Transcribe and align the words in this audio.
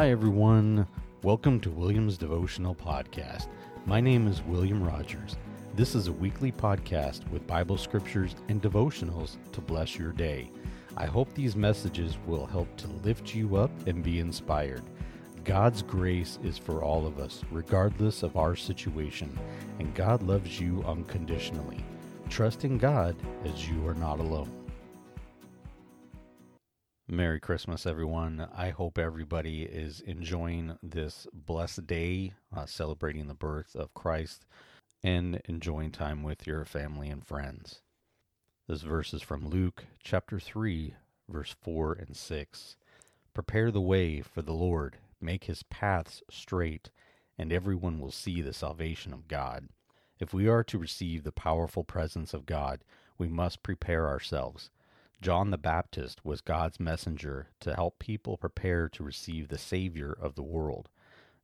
Hi, 0.00 0.10
everyone. 0.10 0.86
Welcome 1.22 1.60
to 1.60 1.70
William's 1.70 2.16
Devotional 2.16 2.74
Podcast. 2.74 3.48
My 3.84 4.00
name 4.00 4.28
is 4.28 4.40
William 4.44 4.82
Rogers. 4.82 5.36
This 5.74 5.94
is 5.94 6.06
a 6.06 6.12
weekly 6.12 6.50
podcast 6.50 7.30
with 7.30 7.46
Bible 7.46 7.76
scriptures 7.76 8.34
and 8.48 8.62
devotionals 8.62 9.36
to 9.52 9.60
bless 9.60 9.98
your 9.98 10.12
day. 10.12 10.50
I 10.96 11.04
hope 11.04 11.34
these 11.34 11.54
messages 11.54 12.16
will 12.26 12.46
help 12.46 12.74
to 12.78 12.88
lift 13.04 13.34
you 13.34 13.56
up 13.56 13.70
and 13.86 14.02
be 14.02 14.20
inspired. 14.20 14.84
God's 15.44 15.82
grace 15.82 16.38
is 16.42 16.56
for 16.56 16.82
all 16.82 17.06
of 17.06 17.18
us, 17.18 17.42
regardless 17.50 18.22
of 18.22 18.38
our 18.38 18.56
situation, 18.56 19.38
and 19.80 19.94
God 19.94 20.22
loves 20.22 20.58
you 20.58 20.82
unconditionally. 20.86 21.84
Trust 22.30 22.64
in 22.64 22.78
God 22.78 23.16
as 23.44 23.68
you 23.68 23.86
are 23.86 23.94
not 23.94 24.18
alone. 24.18 24.59
Merry 27.12 27.40
Christmas, 27.40 27.86
everyone. 27.86 28.46
I 28.54 28.70
hope 28.70 28.96
everybody 28.96 29.62
is 29.64 29.98
enjoying 29.98 30.78
this 30.80 31.26
blessed 31.32 31.88
day, 31.88 32.34
uh, 32.54 32.66
celebrating 32.66 33.26
the 33.26 33.34
birth 33.34 33.74
of 33.74 33.92
Christ, 33.94 34.46
and 35.02 35.42
enjoying 35.46 35.90
time 35.90 36.22
with 36.22 36.46
your 36.46 36.64
family 36.64 37.08
and 37.08 37.26
friends. 37.26 37.80
This 38.68 38.82
verse 38.82 39.12
is 39.12 39.22
from 39.22 39.48
Luke 39.48 39.86
chapter 40.00 40.38
3, 40.38 40.94
verse 41.28 41.56
4 41.60 41.94
and 41.94 42.16
6. 42.16 42.76
Prepare 43.34 43.72
the 43.72 43.80
way 43.80 44.20
for 44.20 44.40
the 44.40 44.54
Lord, 44.54 44.98
make 45.20 45.44
his 45.44 45.64
paths 45.64 46.22
straight, 46.30 46.90
and 47.36 47.52
everyone 47.52 47.98
will 47.98 48.12
see 48.12 48.40
the 48.40 48.52
salvation 48.52 49.12
of 49.12 49.26
God. 49.26 49.68
If 50.20 50.32
we 50.32 50.46
are 50.46 50.62
to 50.62 50.78
receive 50.78 51.24
the 51.24 51.32
powerful 51.32 51.82
presence 51.82 52.32
of 52.32 52.46
God, 52.46 52.84
we 53.18 53.26
must 53.26 53.64
prepare 53.64 54.06
ourselves. 54.06 54.70
John 55.20 55.50
the 55.50 55.58
Baptist 55.58 56.24
was 56.24 56.40
God's 56.40 56.80
messenger 56.80 57.48
to 57.60 57.74
help 57.74 57.98
people 57.98 58.38
prepare 58.38 58.88
to 58.88 59.02
receive 59.02 59.48
the 59.48 59.58
Savior 59.58 60.12
of 60.12 60.34
the 60.34 60.42
world. 60.42 60.88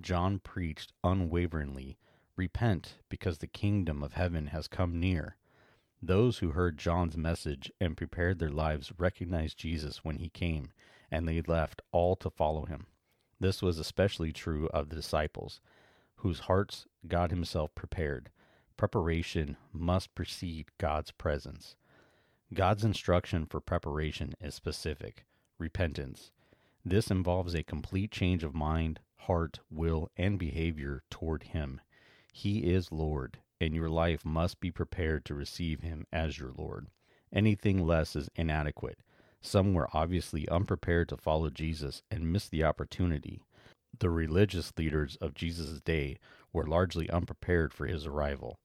John 0.00 0.40
preached 0.40 0.92
unwaveringly, 1.04 1.96
Repent, 2.34 2.96
because 3.08 3.38
the 3.38 3.46
kingdom 3.46 4.02
of 4.02 4.14
heaven 4.14 4.48
has 4.48 4.66
come 4.66 4.98
near. 4.98 5.36
Those 6.02 6.38
who 6.38 6.50
heard 6.50 6.78
John's 6.78 7.16
message 7.16 7.70
and 7.80 7.96
prepared 7.96 8.38
their 8.38 8.50
lives 8.50 8.92
recognized 8.98 9.58
Jesus 9.58 10.04
when 10.04 10.16
he 10.16 10.30
came, 10.30 10.72
and 11.10 11.28
they 11.28 11.42
left 11.42 11.82
all 11.92 12.16
to 12.16 12.30
follow 12.30 12.64
him. 12.64 12.86
This 13.38 13.62
was 13.62 13.78
especially 13.78 14.32
true 14.32 14.68
of 14.68 14.88
the 14.88 14.96
disciples, 14.96 15.60
whose 16.16 16.40
hearts 16.40 16.86
God 17.06 17.30
Himself 17.30 17.74
prepared. 17.74 18.30
Preparation 18.76 19.56
must 19.72 20.14
precede 20.14 20.66
God's 20.78 21.10
presence. 21.10 21.76
God's 22.52 22.82
instruction 22.82 23.46
for 23.46 23.60
preparation 23.60 24.34
is 24.40 24.56
specific 24.56 25.24
repentance. 25.58 26.32
This 26.84 27.08
involves 27.08 27.54
a 27.54 27.62
complete 27.62 28.10
change 28.10 28.42
of 28.42 28.54
mind, 28.54 28.98
heart, 29.18 29.60
will, 29.70 30.10
and 30.16 30.36
behavior 30.36 31.04
toward 31.10 31.44
Him. 31.44 31.80
He 32.32 32.72
is 32.72 32.90
Lord, 32.90 33.38
and 33.60 33.72
your 33.72 33.88
life 33.88 34.24
must 34.24 34.58
be 34.58 34.72
prepared 34.72 35.24
to 35.26 35.34
receive 35.34 35.82
Him 35.82 36.06
as 36.12 36.38
your 36.38 36.50
Lord. 36.50 36.88
Anything 37.32 37.86
less 37.86 38.16
is 38.16 38.28
inadequate. 38.34 38.98
Some 39.40 39.72
were 39.72 39.88
obviously 39.92 40.48
unprepared 40.48 41.08
to 41.10 41.16
follow 41.16 41.50
Jesus 41.50 42.02
and 42.10 42.32
missed 42.32 42.50
the 42.50 42.64
opportunity. 42.64 43.42
The 43.96 44.10
religious 44.10 44.72
leaders 44.76 45.16
of 45.20 45.34
Jesus' 45.34 45.80
day 45.80 46.18
were 46.52 46.66
largely 46.66 47.08
unprepared 47.10 47.72
for 47.72 47.86
his 47.86 48.06
arrival. 48.06 48.58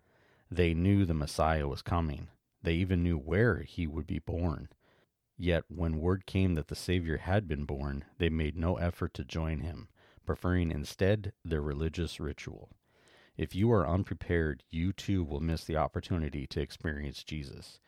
They 0.50 0.74
knew 0.74 1.06
the 1.06 1.14
Messiah 1.14 1.68
was 1.68 1.84
coming, 1.84 2.30
they 2.66 2.74
even 2.74 3.04
knew 3.04 3.18
where 3.18 3.60
he 3.60 3.86
would 3.88 4.08
be 4.08 4.20
born. 4.20 4.68
Yet 5.38 5.66
when 5.68 6.00
word 6.00 6.26
came 6.26 6.56
that 6.56 6.68
the 6.68 6.76
Savior 6.76 7.18
had 7.18 7.48
been 7.48 7.66
born, 7.66 8.06
they 8.18 8.30
made 8.30 8.58
no 8.58 8.76
effort 8.78 9.14
to 9.14 9.24
join 9.24 9.60
him, 9.60 9.88
preferring 10.26 10.72
instead 10.72 11.32
their 11.44 11.62
religious 11.62 12.20
ritual. 12.20 12.72
If 13.38 13.54
you 13.54 13.72
are 13.72 13.88
unprepared, 13.88 14.64
you 14.72 14.94
too 14.94 15.24
will 15.24 15.42
miss 15.42 15.64
the 15.64 15.78
opportunity 15.78 16.48
to 16.48 16.62
experience 16.62 17.24
Jesus. 17.24 17.80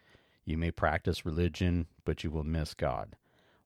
You 0.46 0.58
may 0.58 0.72
practice 0.72 1.26
religion, 1.26 1.88
but 2.06 2.24
you 2.24 2.30
will 2.30 2.44
miss 2.44 2.74
God. 2.74 3.16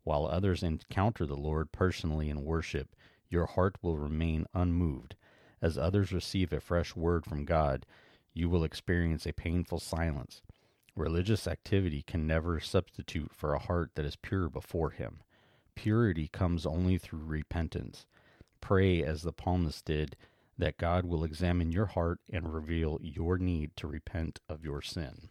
While 0.04 0.28
others 0.28 0.64
encounter 0.64 1.26
the 1.26 1.36
Lord 1.36 1.72
personally 1.72 2.30
in 2.30 2.46
worship, 2.46 2.96
your 3.30 3.48
heart 3.48 3.76
will 3.82 3.98
remain 3.98 4.46
unmoved. 4.54 5.16
As 5.62 5.78
others 5.78 6.14
receive 6.14 6.54
a 6.54 6.60
fresh 6.60 6.96
word 6.96 7.26
from 7.26 7.46
God, 7.46 7.86
you 8.34 8.48
will 8.48 8.64
experience 8.64 9.26
a 9.26 9.34
painful 9.34 9.80
silence. 9.80 10.42
Religious 10.96 11.48
activity 11.48 12.02
can 12.02 12.28
never 12.28 12.60
substitute 12.60 13.32
for 13.34 13.54
a 13.54 13.60
heart 13.60 13.92
that 13.96 14.06
is 14.06 14.18
pure 14.18 14.50
before 14.50 14.90
Him. 14.90 15.22
Purity 15.74 16.28
comes 16.28 16.66
only 16.66 16.98
through 16.98 17.24
repentance. 17.24 18.06
Pray 18.60 19.02
as 19.02 19.22
the 19.22 19.32
psalmist 19.32 19.86
did 19.86 20.18
that 20.58 20.78
God 20.78 21.06
will 21.06 21.24
examine 21.24 21.72
your 21.72 21.86
heart 21.86 22.20
and 22.30 22.54
reveal 22.54 23.00
your 23.02 23.38
need 23.38 23.76
to 23.78 23.88
repent 23.88 24.40
of 24.50 24.66
your 24.66 24.82
sin. 24.82 25.30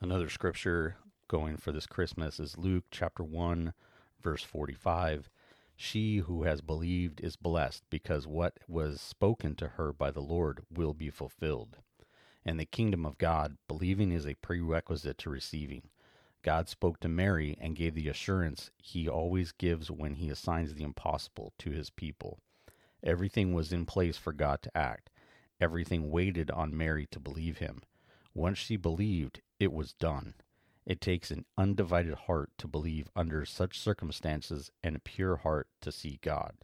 Another 0.00 0.28
scripture 0.28 0.96
going 1.26 1.56
for 1.56 1.72
this 1.72 1.86
Christmas 1.86 2.38
is 2.38 2.56
Luke 2.56 2.84
chapter 2.92 3.24
1 3.24 3.74
verse 4.22 4.44
45. 4.44 5.28
She 5.74 6.18
who 6.18 6.44
has 6.44 6.60
believed 6.60 7.20
is 7.20 7.34
blessed 7.36 7.82
because 7.90 8.28
what 8.28 8.58
was 8.68 9.00
spoken 9.00 9.56
to 9.56 9.68
her 9.70 9.92
by 9.92 10.12
the 10.12 10.22
Lord 10.22 10.60
will 10.70 10.94
be 10.94 11.10
fulfilled 11.10 11.78
and 12.44 12.58
the 12.58 12.64
kingdom 12.64 13.04
of 13.04 13.18
God, 13.18 13.56
believing 13.66 14.12
is 14.12 14.26
a 14.26 14.34
prerequisite 14.34 15.18
to 15.18 15.30
receiving. 15.30 15.82
God 16.42 16.68
spoke 16.68 17.00
to 17.00 17.08
Mary 17.08 17.56
and 17.60 17.76
gave 17.76 17.94
the 17.94 18.08
assurance 18.08 18.70
he 18.76 19.08
always 19.08 19.52
gives 19.52 19.90
when 19.90 20.14
he 20.14 20.30
assigns 20.30 20.74
the 20.74 20.84
impossible 20.84 21.52
to 21.58 21.70
his 21.70 21.90
people. 21.90 22.38
Everything 23.02 23.52
was 23.52 23.72
in 23.72 23.86
place 23.86 24.16
for 24.16 24.32
God 24.32 24.62
to 24.62 24.76
act. 24.76 25.10
Everything 25.60 26.10
waited 26.10 26.50
on 26.50 26.76
Mary 26.76 27.06
to 27.10 27.20
believe 27.20 27.58
him. 27.58 27.82
Once 28.34 28.58
she 28.58 28.76
believed, 28.76 29.40
it 29.58 29.72
was 29.72 29.92
done. 29.92 30.34
It 30.86 31.00
takes 31.00 31.30
an 31.30 31.44
undivided 31.56 32.14
heart 32.14 32.50
to 32.58 32.68
believe 32.68 33.10
under 33.14 33.44
such 33.44 33.78
circumstances 33.78 34.70
and 34.82 34.96
a 34.96 35.00
pure 35.00 35.36
heart 35.36 35.68
to 35.82 35.92
see 35.92 36.18
God. 36.22 36.54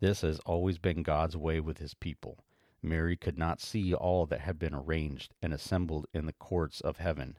This 0.00 0.22
has 0.22 0.38
always 0.40 0.78
been 0.78 1.02
God's 1.02 1.36
way 1.36 1.60
with 1.60 1.78
his 1.78 1.94
people. 1.94 2.43
Mary 2.84 3.16
could 3.16 3.38
not 3.38 3.60
see 3.60 3.94
all 3.94 4.26
that 4.26 4.40
had 4.40 4.58
been 4.58 4.74
arranged 4.74 5.32
and 5.40 5.54
assembled 5.54 6.06
in 6.12 6.26
the 6.26 6.34
courts 6.34 6.82
of 6.82 6.98
heaven. 6.98 7.38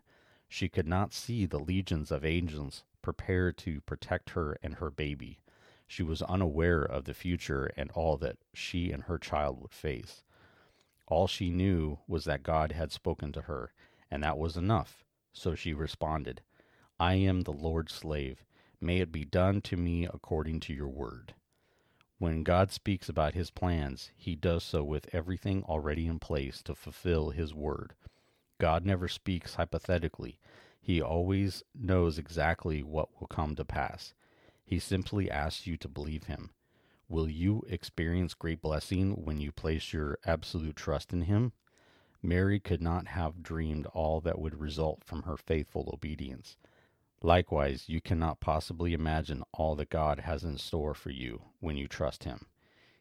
She 0.50 0.68
could 0.68 0.88
not 0.88 1.14
see 1.14 1.46
the 1.46 1.60
legions 1.60 2.12
of 2.12 2.26
angels 2.26 2.84
prepared 3.04 3.56
to 3.60 3.82
protect 3.82 4.32
her 4.32 4.58
and 4.64 4.76
her 4.76 4.90
baby. 4.90 5.40
She 5.88 6.02
was 6.02 6.24
unaware 6.24 6.82
of 6.82 7.06
the 7.06 7.14
future 7.14 7.72
and 7.78 7.92
all 7.92 8.18
that 8.18 8.38
she 8.54 8.92
and 8.92 9.04
her 9.04 9.20
child 9.20 9.62
would 9.62 9.72
face. 9.72 10.24
All 11.08 11.28
she 11.28 11.52
knew 11.52 12.00
was 12.08 12.26
that 12.26 12.42
God 12.42 12.72
had 12.72 12.92
spoken 12.92 13.32
to 13.34 13.42
her, 13.42 13.72
and 14.10 14.24
that 14.24 14.40
was 14.40 14.58
enough. 14.58 15.06
So 15.32 15.54
she 15.54 15.74
responded, 15.74 16.42
I 17.00 17.16
am 17.16 17.42
the 17.42 17.54
Lord's 17.54 17.94
slave. 17.94 18.44
May 18.82 19.00
it 19.00 19.12
be 19.12 19.26
done 19.26 19.62
to 19.62 19.78
me 19.78 20.06
according 20.06 20.62
to 20.62 20.74
your 20.74 20.90
word. 20.90 21.36
When 22.18 22.44
God 22.44 22.72
speaks 22.72 23.10
about 23.10 23.34
his 23.34 23.52
plans, 23.52 24.12
he 24.16 24.36
does 24.36 24.64
so 24.64 24.84
with 24.84 25.14
everything 25.14 25.64
already 25.64 26.08
in 26.08 26.20
place 26.20 26.62
to 26.64 26.74
fulfill 26.74 27.32
his 27.32 27.54
word. 27.54 27.94
God 28.58 28.86
never 28.86 29.10
speaks 29.10 29.56
hypothetically. 29.56 30.40
He 30.80 31.02
always 31.02 31.64
knows 31.74 32.18
exactly 32.18 32.84
what 32.84 33.20
will 33.20 33.28
come 33.28 33.56
to 33.56 33.66
pass. 33.66 34.14
He 34.64 34.80
simply 34.80 35.30
asks 35.30 35.68
you 35.68 35.78
to 35.78 35.90
believe 35.90 36.26
him. 36.26 36.52
Will 37.10 37.30
you 37.30 37.64
experience 37.68 38.34
great 38.34 38.62
blessing 38.62 39.26
when 39.26 39.40
you 39.40 39.52
place 39.52 39.92
your 39.92 40.18
absolute 40.26 40.76
trust 40.76 41.12
in 41.12 41.24
him? 41.24 41.52
Mary 42.24 42.60
could 42.60 42.82
not 42.82 43.08
have 43.08 43.44
dreamed 43.44 43.86
all 43.88 44.22
that 44.22 44.40
would 44.40 44.60
result 44.60 45.04
from 45.04 45.24
her 45.24 45.38
faithful 45.38 45.90
obedience. 45.94 46.58
Likewise, 47.26 47.86
you 47.90 48.02
cannot 48.02 48.40
possibly 48.40 48.94
imagine 48.94 49.42
all 49.52 49.74
that 49.78 49.90
God 49.90 50.20
has 50.20 50.44
in 50.44 50.60
store 50.60 50.94
for 50.94 51.10
you 51.10 51.42
when 51.60 51.76
you 51.76 51.88
trust 51.88 52.24
Him. 52.24 52.46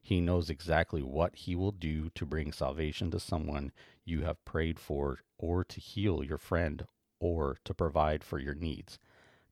He 0.00 0.18
knows 0.18 0.48
exactly 0.48 1.02
what 1.02 1.36
He 1.36 1.54
will 1.54 1.72
do 1.72 2.08
to 2.14 2.24
bring 2.24 2.50
salvation 2.50 3.10
to 3.10 3.20
someone 3.20 3.70
you 4.02 4.22
have 4.22 4.42
prayed 4.46 4.78
for, 4.80 5.18
or 5.36 5.62
to 5.64 5.78
heal 5.78 6.24
your 6.24 6.38
friend, 6.38 6.86
or 7.20 7.58
to 7.64 7.74
provide 7.74 8.24
for 8.24 8.38
your 8.38 8.54
needs. 8.54 8.98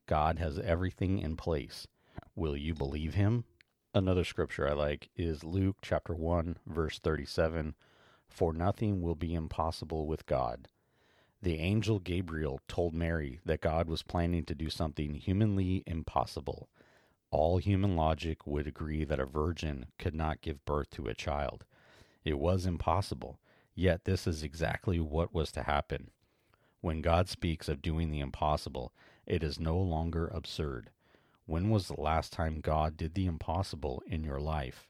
God 0.07 0.39
has 0.39 0.57
everything 0.57 1.19
in 1.19 1.35
place. 1.35 1.85
Will 2.35 2.57
you 2.57 2.73
believe 2.73 3.13
Him? 3.13 3.43
Another 3.93 4.23
scripture 4.23 4.67
I 4.67 4.73
like 4.73 5.11
is 5.15 5.43
Luke 5.43 5.77
chapter 5.83 6.15
1, 6.15 6.57
verse 6.65 6.97
37 6.97 7.75
For 8.27 8.51
nothing 8.51 9.03
will 9.03 9.13
be 9.13 9.35
impossible 9.35 10.07
with 10.07 10.25
God. 10.25 10.67
The 11.43 11.59
angel 11.59 11.99
Gabriel 11.99 12.61
told 12.69 12.93
Mary 12.93 13.41
that 13.43 13.59
God 13.59 13.89
was 13.89 14.01
planning 14.01 14.45
to 14.45 14.55
do 14.55 14.69
something 14.69 15.15
humanly 15.15 15.83
impossible. 15.85 16.69
All 17.31 17.57
human 17.57 17.97
logic 17.97 18.47
would 18.47 18.65
agree 18.65 19.03
that 19.03 19.19
a 19.19 19.25
virgin 19.25 19.87
could 19.99 20.15
not 20.15 20.39
give 20.39 20.63
birth 20.63 20.89
to 20.91 21.09
a 21.09 21.13
child. 21.13 21.65
It 22.23 22.39
was 22.39 22.65
impossible, 22.65 23.41
yet 23.75 24.05
this 24.05 24.25
is 24.25 24.41
exactly 24.41 25.01
what 25.01 25.33
was 25.33 25.51
to 25.51 25.63
happen. 25.63 26.11
When 26.79 27.01
God 27.01 27.27
speaks 27.27 27.67
of 27.67 27.81
doing 27.81 28.09
the 28.09 28.21
impossible, 28.21 28.93
it 29.25 29.43
is 29.43 29.59
no 29.59 29.77
longer 29.77 30.29
absurd. 30.29 30.91
When 31.45 31.69
was 31.69 31.89
the 31.89 31.99
last 31.99 32.31
time 32.31 32.61
God 32.61 32.95
did 32.95 33.15
the 33.15 33.25
impossible 33.25 34.01
in 34.07 34.23
your 34.23 34.39
life? 34.39 34.87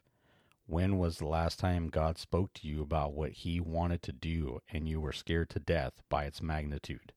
When 0.66 0.96
was 0.96 1.18
the 1.18 1.26
last 1.26 1.58
time 1.58 1.88
God 1.88 2.16
spoke 2.16 2.54
to 2.54 2.66
you 2.66 2.80
about 2.80 3.12
what 3.12 3.32
He 3.32 3.60
wanted 3.60 4.02
to 4.02 4.12
do 4.12 4.60
and 4.72 4.88
you 4.88 4.98
were 4.98 5.12
scared 5.12 5.50
to 5.50 5.60
death 5.60 6.00
by 6.08 6.24
its 6.24 6.40
magnitude? 6.40 7.12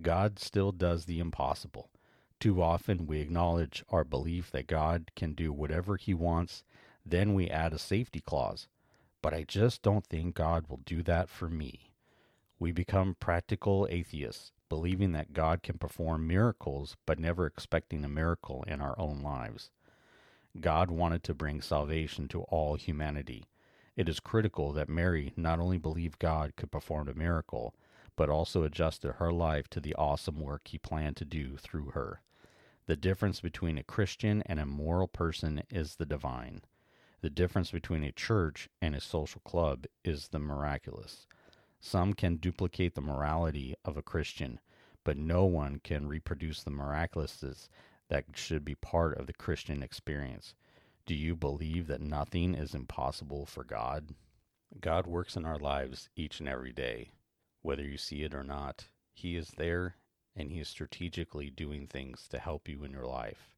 God 0.00 0.38
still 0.38 0.70
does 0.70 1.04
the 1.04 1.18
impossible. 1.18 1.90
Too 2.38 2.62
often 2.62 3.06
we 3.06 3.20
acknowledge 3.20 3.84
our 3.88 4.04
belief 4.04 4.50
that 4.52 4.68
God 4.68 5.10
can 5.16 5.34
do 5.34 5.52
whatever 5.52 5.96
He 5.96 6.14
wants, 6.14 6.62
then 7.04 7.34
we 7.34 7.50
add 7.50 7.72
a 7.72 7.78
safety 7.78 8.20
clause. 8.20 8.68
But 9.22 9.34
I 9.34 9.42
just 9.42 9.82
don't 9.82 10.06
think 10.06 10.36
God 10.36 10.66
will 10.68 10.80
do 10.84 11.02
that 11.02 11.28
for 11.28 11.48
me. 11.48 11.90
We 12.60 12.70
become 12.70 13.16
practical 13.18 13.88
atheists, 13.90 14.52
believing 14.68 15.12
that 15.12 15.32
God 15.32 15.62
can 15.64 15.78
perform 15.78 16.28
miracles, 16.28 16.96
but 17.06 17.18
never 17.18 17.44
expecting 17.44 18.04
a 18.04 18.08
miracle 18.08 18.64
in 18.68 18.80
our 18.80 18.98
own 18.98 19.20
lives. 19.20 19.70
God 20.60 20.90
wanted 20.90 21.24
to 21.24 21.34
bring 21.34 21.60
salvation 21.60 22.28
to 22.28 22.42
all 22.42 22.76
humanity. 22.76 23.44
It 23.96 24.08
is 24.08 24.20
critical 24.20 24.72
that 24.72 24.88
Mary 24.88 25.32
not 25.36 25.58
only 25.58 25.78
believed 25.78 26.18
God 26.18 26.54
could 26.56 26.70
perform 26.70 27.08
a 27.08 27.14
miracle, 27.14 27.74
but 28.16 28.28
also 28.28 28.62
adjusted 28.62 29.12
her 29.12 29.32
life 29.32 29.68
to 29.70 29.80
the 29.80 29.94
awesome 29.94 30.40
work 30.40 30.68
he 30.68 30.78
planned 30.78 31.16
to 31.16 31.24
do 31.24 31.56
through 31.56 31.90
her. 31.90 32.20
The 32.86 32.96
difference 32.96 33.40
between 33.40 33.78
a 33.78 33.82
Christian 33.82 34.42
and 34.46 34.60
a 34.60 34.66
moral 34.66 35.08
person 35.08 35.62
is 35.70 35.96
the 35.96 36.06
divine. 36.06 36.62
The 37.22 37.30
difference 37.30 37.70
between 37.70 38.04
a 38.04 38.12
church 38.12 38.68
and 38.82 38.94
a 38.94 39.00
social 39.00 39.40
club 39.40 39.86
is 40.04 40.28
the 40.28 40.38
miraculous. 40.38 41.26
Some 41.80 42.12
can 42.12 42.36
duplicate 42.36 42.94
the 42.94 43.00
morality 43.00 43.74
of 43.84 43.96
a 43.96 44.02
Christian, 44.02 44.60
but 45.02 45.16
no 45.16 45.44
one 45.44 45.80
can 45.82 46.06
reproduce 46.06 46.62
the 46.62 46.70
miraculousness 46.70 47.68
that 48.08 48.24
should 48.34 48.64
be 48.64 48.74
part 48.74 49.18
of 49.18 49.26
the 49.26 49.32
Christian 49.32 49.82
experience. 49.82 50.54
Do 51.06 51.14
you 51.14 51.36
believe 51.36 51.86
that 51.86 52.00
nothing 52.00 52.54
is 52.54 52.74
impossible 52.74 53.46
for 53.46 53.64
God? 53.64 54.14
God 54.80 55.06
works 55.06 55.36
in 55.36 55.44
our 55.44 55.58
lives 55.58 56.08
each 56.16 56.40
and 56.40 56.48
every 56.48 56.72
day. 56.72 57.10
Whether 57.62 57.82
you 57.82 57.96
see 57.96 58.22
it 58.22 58.34
or 58.34 58.42
not, 58.42 58.88
He 59.12 59.36
is 59.36 59.52
there 59.56 59.96
and 60.36 60.50
He 60.50 60.60
is 60.60 60.68
strategically 60.68 61.50
doing 61.50 61.86
things 61.86 62.26
to 62.28 62.38
help 62.38 62.68
you 62.68 62.84
in 62.84 62.90
your 62.90 63.06
life. 63.06 63.54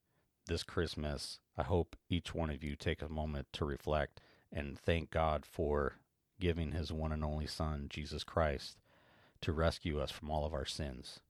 This 0.46 0.62
Christmas, 0.62 1.40
I 1.56 1.62
hope 1.62 1.96
each 2.08 2.34
one 2.34 2.50
of 2.50 2.62
you 2.62 2.76
take 2.76 3.02
a 3.02 3.08
moment 3.08 3.48
to 3.54 3.64
reflect 3.64 4.20
and 4.52 4.78
thank 4.78 5.10
God 5.10 5.44
for 5.44 5.94
giving 6.38 6.72
His 6.72 6.92
one 6.92 7.12
and 7.12 7.24
only 7.24 7.46
Son, 7.46 7.86
Jesus 7.88 8.22
Christ, 8.22 8.76
to 9.40 9.52
rescue 9.52 10.00
us 10.00 10.10
from 10.10 10.30
all 10.30 10.44
of 10.44 10.54
our 10.54 10.66
sins. 10.66 11.20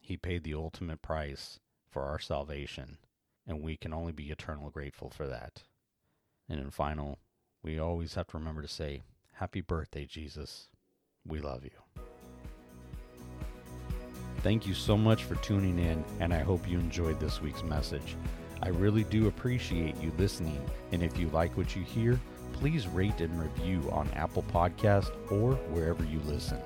He 0.00 0.16
paid 0.16 0.44
the 0.44 0.54
ultimate 0.54 1.02
price 1.02 1.60
for 1.90 2.02
our 2.02 2.18
salvation, 2.18 2.98
and 3.46 3.62
we 3.62 3.76
can 3.76 3.92
only 3.92 4.12
be 4.12 4.30
eternally 4.30 4.70
grateful 4.72 5.10
for 5.10 5.26
that. 5.26 5.62
And 6.48 6.60
in 6.60 6.70
final, 6.70 7.18
we 7.62 7.78
always 7.78 8.14
have 8.14 8.28
to 8.28 8.38
remember 8.38 8.62
to 8.62 8.68
say, 8.68 9.02
Happy 9.32 9.60
birthday, 9.60 10.04
Jesus. 10.04 10.68
We 11.24 11.40
love 11.40 11.64
you. 11.64 12.02
Thank 14.38 14.66
you 14.66 14.74
so 14.74 14.96
much 14.96 15.24
for 15.24 15.34
tuning 15.36 15.78
in, 15.78 16.04
and 16.20 16.32
I 16.32 16.40
hope 16.40 16.68
you 16.68 16.78
enjoyed 16.78 17.20
this 17.20 17.40
week's 17.40 17.62
message. 17.62 18.16
I 18.62 18.68
really 18.68 19.04
do 19.04 19.28
appreciate 19.28 19.96
you 20.00 20.12
listening, 20.18 20.60
and 20.90 21.02
if 21.02 21.18
you 21.18 21.28
like 21.28 21.56
what 21.56 21.76
you 21.76 21.82
hear, 21.82 22.18
please 22.52 22.88
rate 22.88 23.20
and 23.20 23.40
review 23.40 23.88
on 23.92 24.08
Apple 24.14 24.44
Podcast 24.52 25.10
or 25.30 25.54
wherever 25.70 26.04
you 26.04 26.20
listen. 26.20 26.58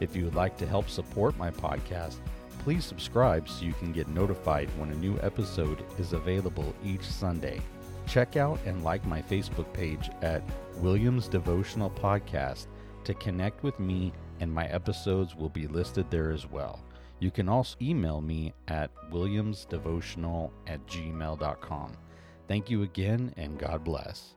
If 0.00 0.16
you 0.16 0.24
would 0.24 0.34
like 0.34 0.56
to 0.58 0.66
help 0.66 0.88
support 0.88 1.36
my 1.36 1.50
podcast, 1.50 2.16
please 2.66 2.84
subscribe 2.84 3.48
so 3.48 3.64
you 3.64 3.72
can 3.74 3.92
get 3.92 4.08
notified 4.08 4.68
when 4.76 4.90
a 4.90 4.94
new 4.96 5.16
episode 5.22 5.84
is 6.00 6.14
available 6.14 6.74
each 6.84 7.04
Sunday. 7.04 7.60
Check 8.08 8.36
out 8.36 8.58
and 8.66 8.82
like 8.82 9.06
my 9.06 9.22
Facebook 9.22 9.72
page 9.72 10.10
at 10.20 10.42
Williams 10.78 11.28
Devotional 11.28 11.90
Podcast 11.90 12.66
to 13.04 13.14
connect 13.14 13.62
with 13.62 13.78
me, 13.78 14.12
and 14.40 14.52
my 14.52 14.66
episodes 14.66 15.36
will 15.36 15.48
be 15.48 15.68
listed 15.68 16.10
there 16.10 16.32
as 16.32 16.50
well. 16.50 16.80
You 17.20 17.30
can 17.30 17.48
also 17.48 17.76
email 17.80 18.20
me 18.20 18.52
at 18.66 18.90
williamsdevotional 19.12 20.50
at 20.66 20.84
gmail.com. 20.88 21.92
Thank 22.48 22.68
you 22.68 22.82
again, 22.82 23.32
and 23.36 23.60
God 23.60 23.84
bless. 23.84 24.35